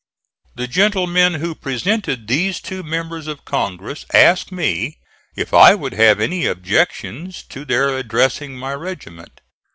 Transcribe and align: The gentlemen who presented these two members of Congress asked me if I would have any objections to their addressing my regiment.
The 0.55 0.67
gentlemen 0.67 1.35
who 1.35 1.53
presented 1.53 2.27
these 2.27 2.59
two 2.59 2.81
members 2.81 3.27
of 3.27 3.45
Congress 3.45 4.03
asked 4.15 4.51
me 4.51 4.97
if 5.35 5.53
I 5.53 5.75
would 5.75 5.93
have 5.93 6.19
any 6.19 6.47
objections 6.47 7.43
to 7.49 7.65
their 7.65 7.95
addressing 7.95 8.57
my 8.57 8.73
regiment. 8.73 9.41